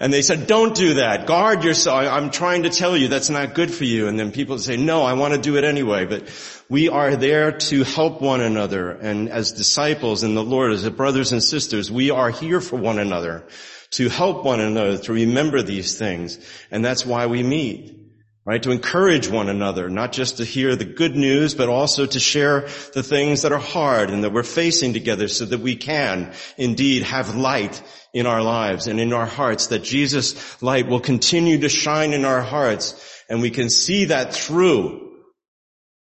[0.00, 1.26] And they said, don't do that.
[1.26, 2.06] Guard yourself.
[2.06, 4.06] I'm trying to tell you that's not good for you.
[4.06, 6.04] And then people say, no, I want to do it anyway.
[6.04, 6.28] But
[6.68, 8.90] we are there to help one another.
[8.90, 12.98] And as disciples in the Lord, as brothers and sisters, we are here for one
[12.98, 13.46] another
[13.92, 16.38] to help one another, to remember these things.
[16.70, 18.03] And that's why we meet
[18.46, 18.62] right?
[18.62, 22.68] To encourage one another, not just to hear the good news, but also to share
[22.92, 27.04] the things that are hard and that we're facing together so that we can indeed
[27.04, 31.68] have light in our lives and in our hearts, that Jesus' light will continue to
[31.68, 35.00] shine in our hearts and we can see that through.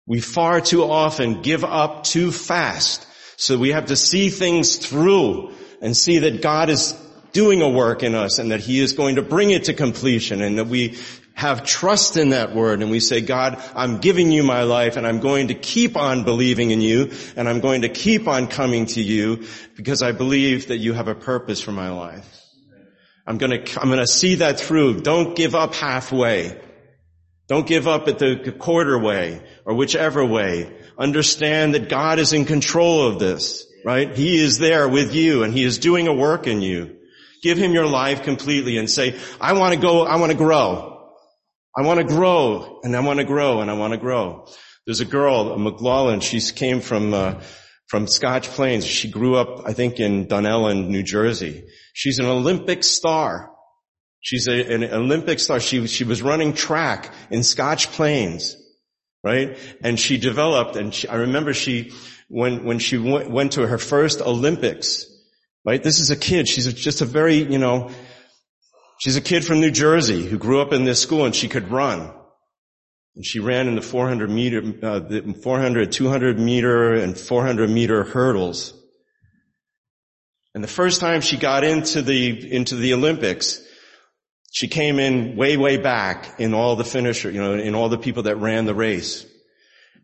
[0.07, 3.05] We far too often give up too fast.
[3.37, 6.95] So we have to see things through and see that God is
[7.33, 10.41] doing a work in us and that He is going to bring it to completion
[10.41, 10.97] and that we
[11.33, 15.07] have trust in that word and we say, God, I'm giving you my life and
[15.07, 18.85] I'm going to keep on believing in you and I'm going to keep on coming
[18.87, 22.27] to you because I believe that you have a purpose for my life.
[23.25, 25.01] I'm gonna, I'm gonna see that through.
[25.01, 26.59] Don't give up halfway.
[27.47, 30.73] Don't give up at the quarter way or whichever way.
[30.97, 34.15] Understand that God is in control of this, right?
[34.15, 36.97] He is there with you and He is doing a work in you.
[37.41, 40.90] Give Him your life completely and say, I want to go, I want to grow.
[41.75, 44.47] I want to grow and I want to grow and I want to grow.
[44.85, 47.41] There's a girl, McLaughlin, she came from, uh,
[47.87, 48.85] from Scotch Plains.
[48.85, 51.65] She grew up, I think, in Dunellen, New Jersey.
[51.93, 53.51] She's an Olympic star.
[54.19, 55.59] She's a, an Olympic star.
[55.59, 58.55] She, she was running track in Scotch Plains,
[59.23, 59.57] right?
[59.83, 61.91] And she developed, and she, I remember she,
[62.27, 65.05] when, when she went, went to her first Olympics,
[65.65, 65.81] right?
[65.81, 66.47] This is a kid.
[66.47, 67.91] She's just a very, you know,
[69.01, 71.71] She's a kid from New Jersey who grew up in this school and she could
[71.71, 72.13] run.
[73.15, 78.03] And she ran in the 400 meter, uh, the 400, 200 meter and 400 meter
[78.03, 78.75] hurdles.
[80.53, 83.59] And the first time she got into the, into the Olympics,
[84.51, 87.97] she came in way, way back in all the finisher, you know, in all the
[87.97, 89.25] people that ran the race.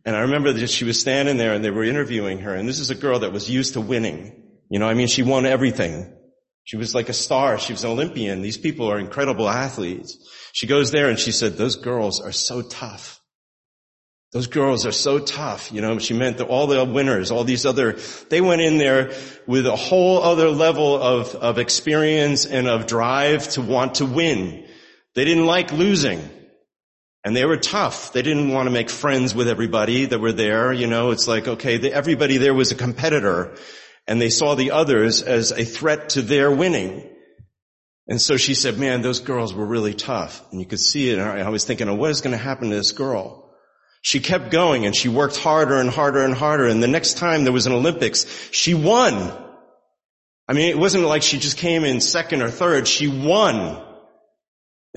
[0.05, 2.55] And I remember that she was standing there and they were interviewing her.
[2.55, 4.41] And this is a girl that was used to winning.
[4.71, 6.16] You know, I mean, she won everything.
[6.67, 7.57] She was like a star.
[7.59, 8.41] She was an Olympian.
[8.41, 10.17] These people are incredible athletes.
[10.51, 13.21] She goes there and she said, those girls are so tough.
[14.33, 15.71] Those girls are so tough.
[15.71, 17.93] You know, she meant that all the winners, all these other,
[18.27, 19.13] they went in there
[19.47, 24.67] with a whole other level of, of experience and of drive to want to win.
[25.15, 26.19] They didn't like losing.
[27.23, 28.11] And they were tough.
[28.11, 30.73] They didn't want to make friends with everybody that were there.
[30.73, 33.55] You know, it's like, okay, everybody there was a competitor
[34.07, 37.09] and they saw the others as a threat to their winning.
[38.07, 40.41] And so she said, man, those girls were really tough.
[40.51, 41.19] And you could see it.
[41.19, 43.53] And I was thinking, oh, what is going to happen to this girl?
[44.01, 46.67] She kept going and she worked harder and harder and harder.
[46.67, 49.33] And the next time there was an Olympics, she won.
[50.47, 52.87] I mean, it wasn't like she just came in second or third.
[52.87, 53.83] She won.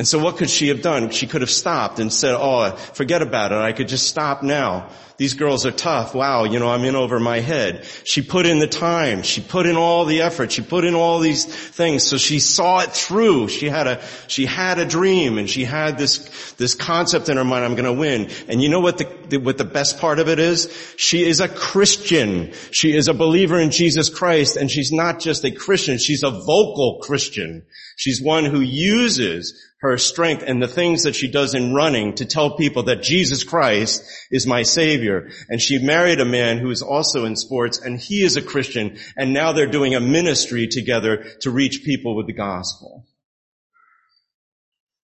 [0.01, 1.11] And so what could she have done?
[1.11, 3.59] She could have stopped and said, oh, forget about it.
[3.59, 4.89] I could just stop now.
[5.19, 6.15] These girls are tough.
[6.15, 7.85] Wow, you know, I'm in over my head.
[8.05, 9.23] She put in the time.
[9.23, 10.53] She put in all the effort.
[10.53, 12.03] She put in all these things.
[12.03, 13.49] So she saw it through.
[13.49, 17.45] She had a, she had a dream and she had this, this concept in her
[17.45, 18.31] mind, I'm gonna win.
[18.49, 20.95] And you know what the, what the best part of it is?
[20.97, 22.55] She is a Christian.
[22.71, 26.31] She is a believer in Jesus Christ and she's not just a Christian, she's a
[26.31, 27.67] vocal Christian.
[27.97, 32.27] She's one who uses her strength and the things that she does in running to
[32.27, 35.31] tell people that Jesus Christ is my savior.
[35.49, 38.99] And she married a man who is also in sports and he is a Christian
[39.17, 43.07] and now they're doing a ministry together to reach people with the gospel.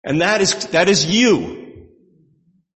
[0.04, 1.88] And that is, that is you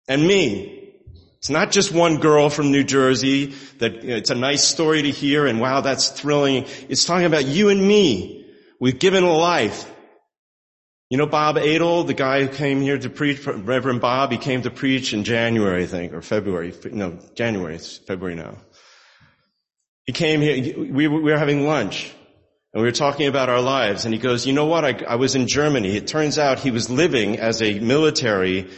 [0.07, 0.93] and me.
[1.39, 5.01] It's not just one girl from New Jersey that you know, it's a nice story
[5.01, 6.65] to hear and wow, that's thrilling.
[6.87, 8.55] It's talking about you and me.
[8.79, 9.88] We've given a life.
[11.09, 14.61] You know Bob Adel, the guy who came here to preach, Reverend Bob, he came
[14.61, 16.71] to preach in January, I think, or February.
[16.91, 18.57] No, January, it's February now.
[20.05, 22.11] He came here, we were having lunch,
[22.73, 25.15] and we were talking about our lives, and he goes, you know what, I, I
[25.15, 25.97] was in Germany.
[25.97, 28.69] It turns out he was living as a military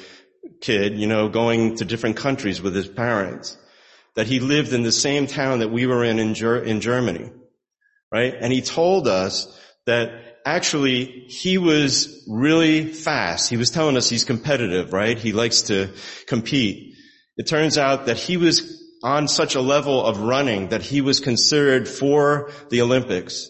[0.61, 3.57] kid, you know, going to different countries with his parents.
[4.15, 7.29] That he lived in the same town that we were in in, Ger- in Germany.
[8.09, 8.35] Right?
[8.37, 13.49] And he told us that actually, he was really fast.
[13.49, 15.17] He was telling us he's competitive, right?
[15.17, 15.89] He likes to
[16.27, 16.95] compete.
[17.37, 21.19] It turns out that he was on such a level of running that he was
[21.19, 23.49] considered for the Olympics.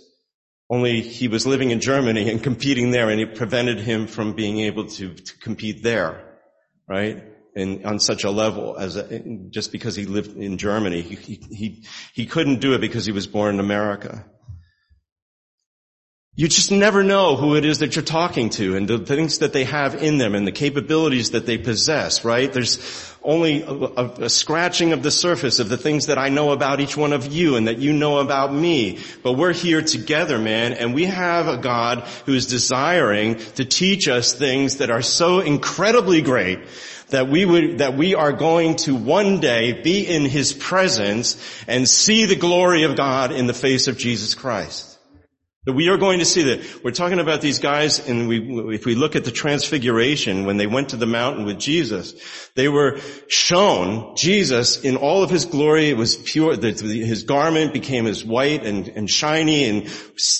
[0.70, 4.60] Only he was living in Germany and competing there and it prevented him from being
[4.60, 6.40] able to, to compete there,
[6.88, 7.24] right?
[7.54, 9.20] And on such a level as a,
[9.50, 11.02] just because he lived in Germany.
[11.02, 14.26] He, he, he, he couldn't do it because he was born in America.
[16.34, 19.52] You just never know who it is that you're talking to and the things that
[19.52, 22.54] they have in them and the capabilities that they possess, right?
[22.54, 22.80] There's
[23.22, 26.96] only a, a, scratching of the surface of the things that I know about each
[26.96, 29.00] one of you and that you know about me.
[29.24, 34.08] But we're here together, man, and we have a God who is desiring to teach
[34.08, 36.60] us things that are so incredibly great
[37.10, 41.36] that we would, that we are going to one day be in His presence
[41.68, 44.91] and see the glory of God in the face of Jesus Christ.
[45.66, 46.84] That we are going to see that.
[46.84, 50.66] We're talking about these guys and we, if we look at the transfiguration when they
[50.66, 52.16] went to the mountain with Jesus,
[52.56, 55.90] they were shown Jesus in all of his glory.
[55.90, 59.84] It was pure, his garment became as white and, and shiny and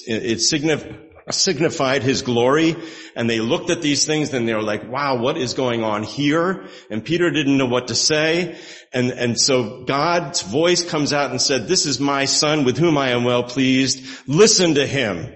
[0.08, 2.76] it signified signified his glory
[3.16, 6.04] and they looked at these things and they were like, wow, what is going on
[6.04, 6.68] here?
[6.90, 8.58] And Peter didn't know what to say.
[8.94, 12.98] And, and so God's voice comes out and said, this is my son with whom
[12.98, 14.06] I am well pleased.
[14.28, 15.34] Listen to him.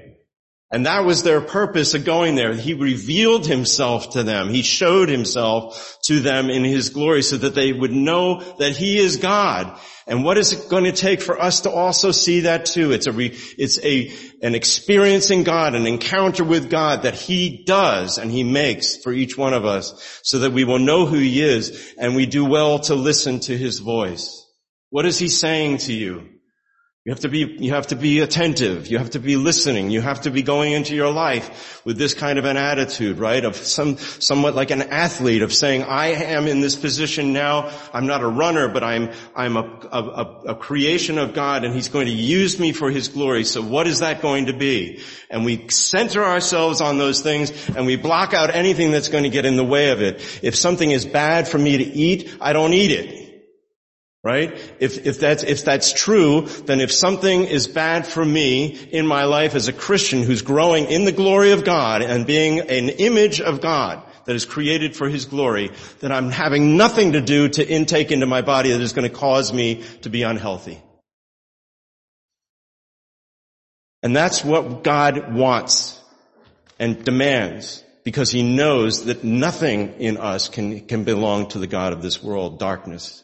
[0.71, 2.53] And that was their purpose of going there.
[2.53, 4.49] He revealed himself to them.
[4.49, 8.97] He showed himself to them in his glory so that they would know that he
[8.97, 9.79] is God.
[10.07, 12.91] And what is it going to take for us to also see that too?
[12.91, 14.11] It's a, re, it's a,
[14.41, 19.35] an experiencing God, an encounter with God that He does and He makes for each
[19.35, 22.79] one of us so that we will know who He is and we do well
[22.81, 24.45] to listen to His voice.
[24.91, 26.34] What is He saying to you?
[27.05, 28.87] You have to be, you have to be attentive.
[28.87, 29.91] You have to be listening.
[29.91, 33.45] You have to be going into your life with this kind of an attitude, right?
[33.45, 37.71] Of some, somewhat like an athlete of saying, I am in this position now.
[37.93, 41.89] I'm not a runner, but I'm, I'm a, a, a creation of God and He's
[41.89, 43.43] going to use me for His glory.
[43.43, 44.99] So what is that going to be?
[45.29, 49.29] And we center ourselves on those things and we block out anything that's going to
[49.29, 50.39] get in the way of it.
[50.41, 53.24] If something is bad for me to eat, I don't eat it.
[54.25, 54.57] Right?
[54.79, 59.25] If, if that's, if that's true, then if something is bad for me in my
[59.25, 63.39] life as a Christian who's growing in the glory of God and being an image
[63.39, 65.69] of God that is created for His glory,
[65.99, 69.15] then I'm having nothing to do to intake into my body that is going to
[69.15, 70.81] cause me to be unhealthy.
[74.01, 76.01] And that's what God wants
[76.79, 81.93] and demands because He knows that nothing in us can, can belong to the God
[81.93, 83.21] of this world, darkness.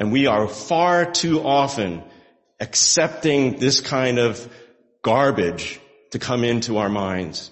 [0.00, 2.02] And we are far too often
[2.58, 4.50] accepting this kind of
[5.02, 5.78] garbage
[6.12, 7.50] to come into our minds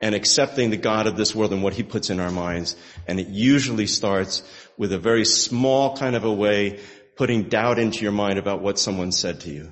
[0.00, 2.74] and accepting the God of this world and what he puts in our minds.
[3.06, 4.42] And it usually starts
[4.78, 6.80] with a very small kind of a way
[7.16, 9.70] putting doubt into your mind about what someone said to you.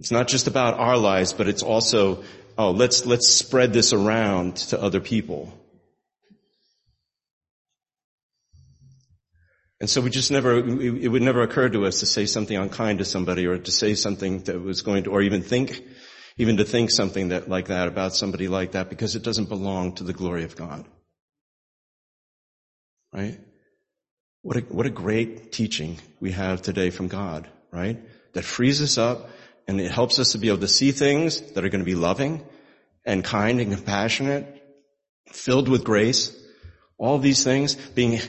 [0.00, 2.24] It's not just about our lives, but it's also,
[2.58, 5.58] oh, let's, let's spread this around to other people.
[9.84, 13.00] And so we just never, it would never occur to us to say something unkind
[13.00, 15.84] to somebody or to say something that was going to, or even think,
[16.38, 19.94] even to think something that, like that about somebody like that because it doesn't belong
[19.96, 20.86] to the glory of God.
[23.12, 23.38] Right?
[24.40, 28.00] What a, what a great teaching we have today from God, right?
[28.32, 29.28] That frees us up
[29.68, 31.94] and it helps us to be able to see things that are going to be
[31.94, 32.42] loving
[33.04, 34.46] and kind and compassionate,
[35.30, 36.34] filled with grace.
[36.96, 38.20] All these things being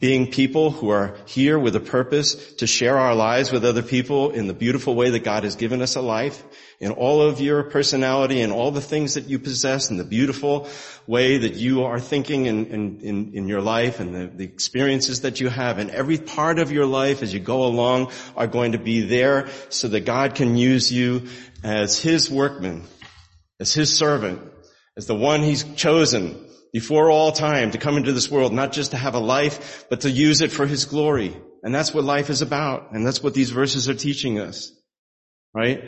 [0.00, 4.30] being people who are here with a purpose to share our lives with other people
[4.30, 6.44] in the beautiful way that God has given us a life,
[6.80, 10.68] in all of your personality and all the things that you possess, in the beautiful
[11.06, 15.22] way that you are thinking in, in, in, in your life and the, the experiences
[15.22, 15.78] that you have.
[15.78, 19.48] And every part of your life as you go along are going to be there
[19.68, 21.28] so that God can use you
[21.64, 22.84] as His workman,
[23.58, 24.40] as His servant,
[24.96, 28.90] as the one He's chosen before all time to come into this world, not just
[28.90, 31.36] to have a life, but to use it for His glory.
[31.62, 32.92] And that's what life is about.
[32.92, 34.72] And that's what these verses are teaching us.
[35.54, 35.84] Right?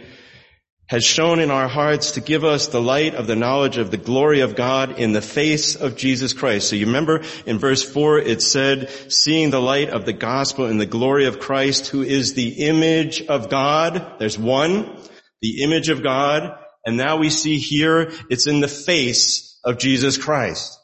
[0.87, 3.97] Has shone in our hearts to give us the light of the knowledge of the
[3.97, 6.68] glory of God in the face of Jesus Christ.
[6.68, 10.78] So you remember in verse four, it said, seeing the light of the gospel in
[10.78, 14.18] the glory of Christ, who is the image of God.
[14.18, 14.97] There's one,
[15.41, 16.59] the image of God.
[16.85, 20.78] And now we see here, it's in the face of Jesus Christ.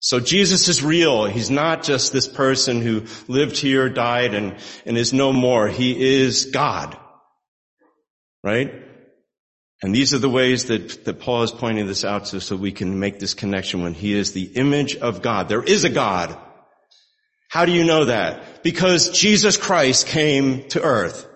[0.00, 1.26] So Jesus is real.
[1.26, 5.68] He's not just this person who lived here, died, and, and is no more.
[5.68, 6.96] He is God.
[8.42, 8.72] Right?
[9.80, 12.72] And these are the ways that, that Paul is pointing this out to so we
[12.72, 15.48] can make this connection when he is the image of God.
[15.48, 16.36] There is a God.
[17.48, 18.62] How do you know that?
[18.64, 21.26] Because Jesus Christ came to earth.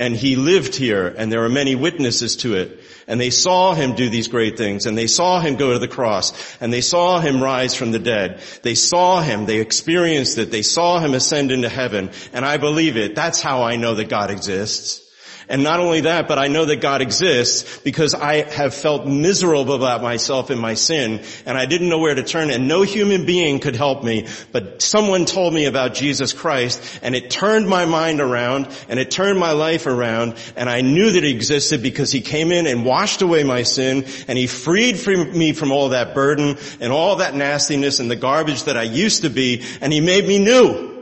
[0.00, 2.80] And he lived here and there are many witnesses to it.
[3.08, 5.88] And they saw him do these great things and they saw him go to the
[5.88, 8.40] cross and they saw him rise from the dead.
[8.62, 12.96] They saw him, they experienced it, they saw him ascend into heaven and I believe
[12.96, 13.16] it.
[13.16, 15.07] That's how I know that God exists.
[15.48, 19.72] And not only that, but I know that God exists because I have felt miserable
[19.72, 23.24] about myself and my sin and I didn't know where to turn and no human
[23.24, 27.86] being could help me, but someone told me about Jesus Christ and it turned my
[27.86, 32.12] mind around and it turned my life around and I knew that he existed because
[32.12, 36.14] he came in and washed away my sin and he freed me from all that
[36.14, 40.00] burden and all that nastiness and the garbage that I used to be and he
[40.00, 40.97] made me new.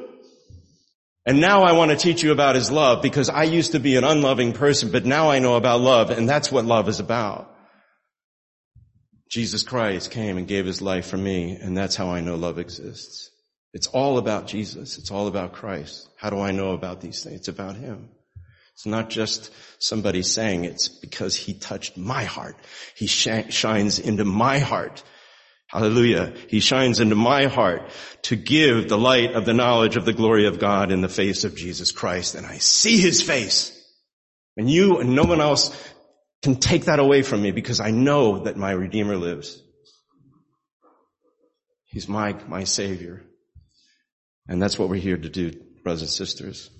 [1.27, 3.97] And now I want to teach you about His love because I used to be
[3.97, 7.53] an unloving person, but now I know about love and that's what love is about.
[9.29, 12.61] Jesus Christ came and gave His life for me and that's how I know love
[12.61, 13.33] exists.
[13.75, 14.99] It's all about Jesus.
[14.99, 16.09] It's all about Christ.
[16.17, 17.41] How do I know about these things?
[17.41, 18.09] It's about Him.
[18.75, 22.57] It's not just somebody saying it's because He touched my heart.
[22.95, 25.03] He sh- shines into my heart
[25.69, 26.33] Hallelujah.
[26.49, 27.91] He shines into my heart
[28.23, 31.45] to give the light of the knowledge of the glory of God in the face
[31.45, 32.35] of Jesus Christ.
[32.37, 33.73] And I see his face.
[34.57, 35.71] And you and no one else
[36.43, 39.61] can take that away from me because I know that my Redeemer lives.
[41.87, 43.25] He's my, my Savior.
[44.49, 45.53] And that's what we're here to do,
[45.83, 46.71] brothers and sisters.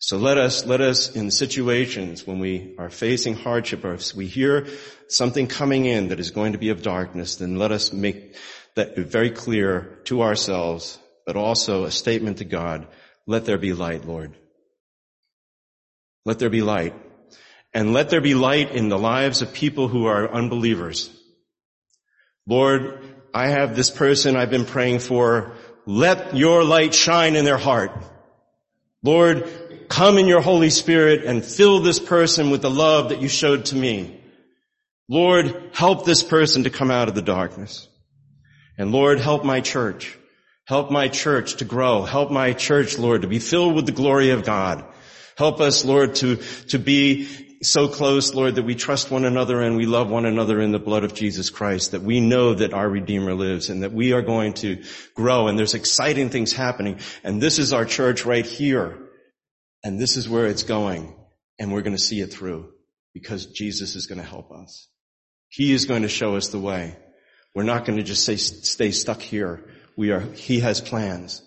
[0.00, 4.26] So let us, let us in situations when we are facing hardship or if we
[4.26, 4.68] hear
[5.08, 8.36] something coming in that is going to be of darkness, then let us make
[8.76, 12.86] that very clear to ourselves, but also a statement to God.
[13.26, 14.36] Let there be light, Lord.
[16.24, 16.94] Let there be light.
[17.74, 21.10] And let there be light in the lives of people who are unbelievers.
[22.46, 23.02] Lord,
[23.34, 25.54] I have this person I've been praying for.
[25.86, 27.90] Let your light shine in their heart.
[29.02, 29.48] Lord,
[29.88, 33.66] come in your Holy Spirit and fill this person with the love that you showed
[33.66, 34.20] to me.
[35.08, 37.88] Lord, help this person to come out of the darkness.
[38.76, 40.16] And Lord, help my church.
[40.66, 42.02] Help my church to grow.
[42.02, 44.84] Help my church, Lord, to be filled with the glory of God.
[45.36, 46.36] Help us, Lord, to,
[46.68, 47.26] to be
[47.62, 50.78] so close, Lord, that we trust one another and we love one another in the
[50.78, 54.22] blood of Jesus Christ, that we know that our Redeemer lives and that we are
[54.22, 54.82] going to
[55.14, 56.98] grow and there's exciting things happening.
[57.24, 59.07] And this is our church right here.
[59.84, 61.14] And this is where it's going.
[61.58, 62.72] And we're going to see it through
[63.14, 64.88] because Jesus is going to help us.
[65.48, 66.96] He is going to show us the way.
[67.54, 69.64] We're not going to just say, stay stuck here.
[69.96, 71.42] We are, He has plans.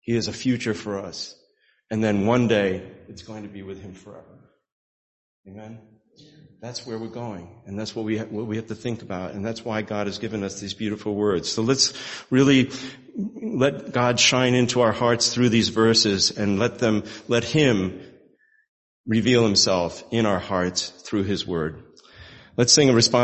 [0.00, 1.34] He has a future for us.
[1.90, 4.50] And then one day it's going to be with Him forever.
[5.48, 5.78] Amen?
[6.60, 7.48] That's where we're going.
[7.66, 9.32] And that's what we, ha- what we have to think about.
[9.32, 11.50] And that's why God has given us these beautiful words.
[11.50, 11.92] So let's
[12.30, 12.70] really
[13.16, 18.00] let God shine into our hearts through these verses and let them, let Him
[19.06, 21.82] reveal Himself in our hearts through His word.
[22.56, 23.22] Let's sing a response.